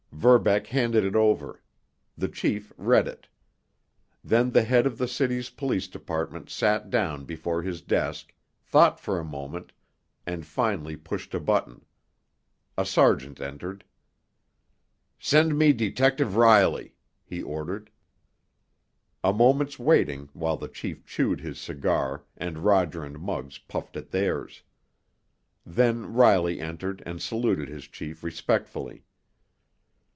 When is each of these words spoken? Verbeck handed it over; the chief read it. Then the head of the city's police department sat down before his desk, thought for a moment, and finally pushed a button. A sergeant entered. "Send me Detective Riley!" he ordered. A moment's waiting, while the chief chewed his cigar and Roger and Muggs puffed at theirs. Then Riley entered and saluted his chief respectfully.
Verbeck 0.23 0.67
handed 0.67 1.03
it 1.03 1.15
over; 1.15 1.63
the 2.15 2.27
chief 2.27 2.71
read 2.77 3.07
it. 3.07 3.27
Then 4.23 4.51
the 4.51 4.61
head 4.61 4.85
of 4.85 4.99
the 4.99 5.07
city's 5.07 5.49
police 5.49 5.87
department 5.87 6.47
sat 6.51 6.91
down 6.91 7.25
before 7.25 7.63
his 7.63 7.81
desk, 7.81 8.31
thought 8.61 8.99
for 8.99 9.17
a 9.17 9.23
moment, 9.23 9.71
and 10.23 10.45
finally 10.45 10.95
pushed 10.95 11.33
a 11.33 11.39
button. 11.39 11.85
A 12.77 12.85
sergeant 12.85 13.41
entered. 13.41 13.83
"Send 15.17 15.57
me 15.57 15.73
Detective 15.73 16.35
Riley!" 16.35 16.93
he 17.25 17.41
ordered. 17.41 17.89
A 19.23 19.33
moment's 19.33 19.79
waiting, 19.79 20.29
while 20.33 20.57
the 20.57 20.67
chief 20.67 21.03
chewed 21.03 21.41
his 21.41 21.59
cigar 21.59 22.25
and 22.37 22.59
Roger 22.59 23.03
and 23.03 23.19
Muggs 23.19 23.57
puffed 23.57 23.97
at 23.97 24.11
theirs. 24.11 24.61
Then 25.65 26.13
Riley 26.13 26.59
entered 26.59 27.01
and 27.07 27.19
saluted 27.19 27.69
his 27.69 27.87
chief 27.87 28.23
respectfully. 28.23 29.03